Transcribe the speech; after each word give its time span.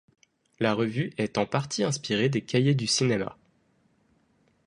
La 0.59 0.73
revue 0.73 1.13
est 1.17 1.37
en 1.37 1.45
partie 1.45 1.83
inspirée 1.83 2.27
des 2.27 2.41
Cahiers 2.41 2.73
du 2.73 2.87
cinéma. 2.87 3.37